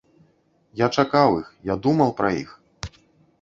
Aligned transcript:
Я 0.81 0.87
чакаў 1.03 1.37
іх, 1.41 1.51
я 1.73 1.77
думаў 1.85 2.09
пра 2.23 2.33
іх! 2.41 2.49